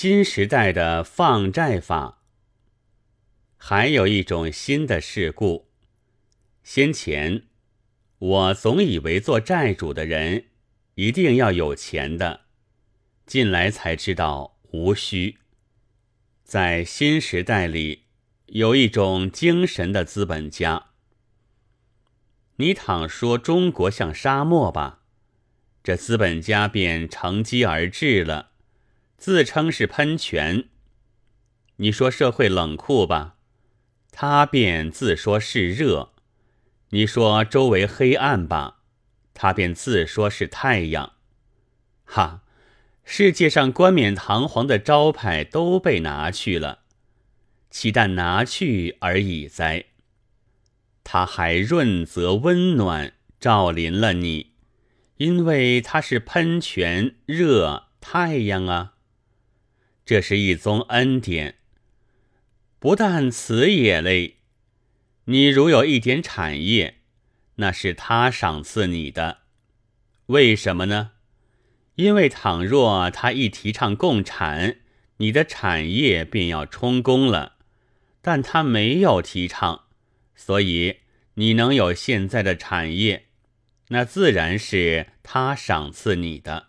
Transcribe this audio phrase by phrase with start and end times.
[0.00, 2.22] 新时代的放债法。
[3.56, 5.72] 还有一种新的事故。
[6.62, 7.48] 先前
[8.20, 10.44] 我总以为做债主的人
[10.94, 12.42] 一定要有钱的，
[13.26, 15.38] 近来才知道无需。
[16.44, 18.04] 在新时代里，
[18.46, 20.90] 有一种精神的资本家。
[22.58, 25.00] 你倘说中国像沙漠吧，
[25.82, 28.52] 这资本家便乘机而至了，
[29.18, 30.68] 自称是喷泉。
[31.76, 33.34] 你说社会冷酷吧。
[34.10, 36.12] 他便自说是热，
[36.90, 38.78] 你说周围黑暗吧，
[39.34, 41.12] 他便自说是太阳。
[42.04, 42.42] 哈，
[43.04, 46.80] 世界上冠冕堂皇的招牌都被拿去了，
[47.70, 49.84] 岂但拿去而已哉？
[51.04, 54.52] 他还润泽温暖，照临了你，
[55.18, 58.94] 因为他是喷泉、热太阳啊。
[60.08, 61.56] 这是一宗恩典。
[62.78, 64.36] 不但此也嘞，
[65.26, 67.00] 你如有一点产业，
[67.56, 69.40] 那是他赏赐你的。
[70.28, 71.10] 为什么呢？
[71.96, 74.78] 因为倘若他一提倡共产，
[75.18, 77.56] 你的产业便要充公了。
[78.22, 79.82] 但他没有提倡，
[80.34, 81.00] 所以
[81.34, 83.26] 你能有现在的产业，
[83.88, 86.68] 那自然是他赏赐你的。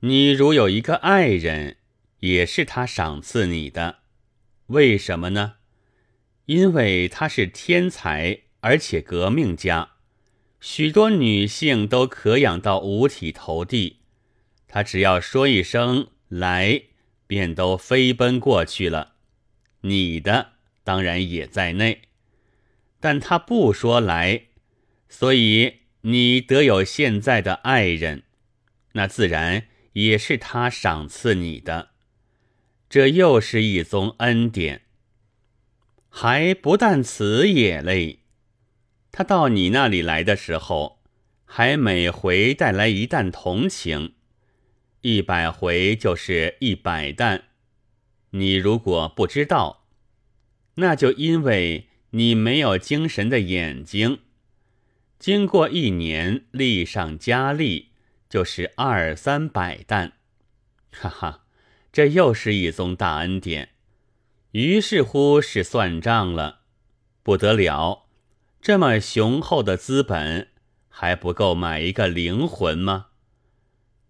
[0.00, 1.76] 你如有一个爱人，
[2.20, 3.98] 也是他赏赐你的。
[4.66, 5.54] 为什么呢？
[6.46, 9.90] 因为他是天才，而且革命家，
[10.60, 14.00] 许多女性都可养到五体投地。
[14.68, 16.82] 他只要说一声“来”，
[17.26, 19.14] 便都飞奔过去了。
[19.82, 20.52] 你的
[20.84, 22.02] 当然也在内，
[23.00, 24.46] 但他不说“来”，
[25.08, 28.24] 所以你得有现在的爱人，
[28.92, 31.90] 那自然也是他赏赐你的。
[32.88, 34.82] 这又是一宗恩典，
[36.08, 38.20] 还不但此也嘞。
[39.10, 41.02] 他到你那里来的时候，
[41.44, 44.14] 还每回带来一担同情，
[45.00, 47.44] 一百回就是一百担。
[48.30, 49.86] 你如果不知道，
[50.76, 54.20] 那就因为你没有精神的眼睛。
[55.18, 57.92] 经过一年，力上加力，
[58.28, 60.12] 就是二三百担，
[60.92, 61.45] 哈哈。
[61.96, 63.70] 这又是一宗大恩典，
[64.50, 66.60] 于是乎是算账了，
[67.22, 68.04] 不得了！
[68.60, 70.48] 这么雄厚的资本
[70.90, 73.06] 还不够买一个灵魂吗？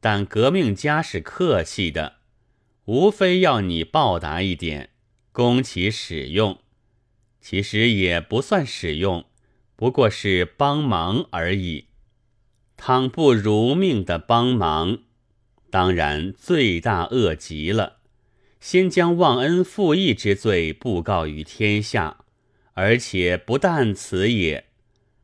[0.00, 2.20] 但革命家是客气的，
[2.86, 4.88] 无非要你报答一点，
[5.30, 6.60] 供其使用。
[7.42, 9.26] 其实也不算使用，
[9.76, 11.88] 不过是帮忙而已。
[12.78, 15.00] 倘不如命的帮忙。
[15.74, 17.96] 当然，罪大恶极了。
[18.60, 22.18] 先将忘恩负义之罪布告于天下，
[22.74, 24.66] 而且不但此也，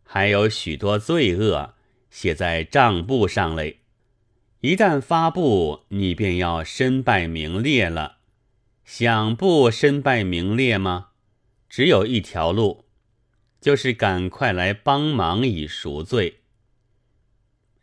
[0.02, 1.74] 还有许多罪恶
[2.10, 3.78] 写在账簿上嘞。
[4.62, 8.16] 一旦发布，你便要身败名裂了。
[8.84, 11.10] 想不身败名裂吗？
[11.68, 12.86] 只有一条路，
[13.60, 16.40] 就是赶快来帮忙以赎罪。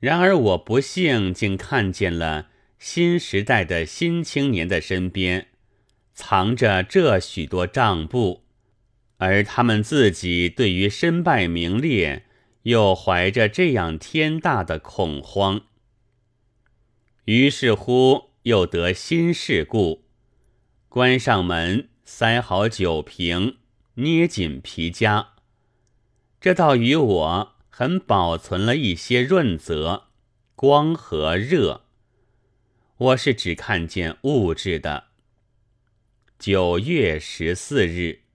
[0.01, 2.49] 然而我不幸竟看见了。
[2.79, 5.47] 新时代的新青年的身边，
[6.13, 8.43] 藏着这许多账簿，
[9.17, 12.25] 而他们自己对于身败名裂，
[12.63, 15.61] 又怀着这样天大的恐慌。
[17.25, 20.05] 于是乎，又得新事故，
[20.87, 23.57] 关上门，塞好酒瓶，
[23.95, 25.29] 捏紧皮夹，
[26.39, 30.09] 这倒与我很保存了一些润泽、
[30.55, 31.86] 光和热。
[32.97, 35.05] 我是只看见物质的。
[36.39, 38.26] 九月十四日。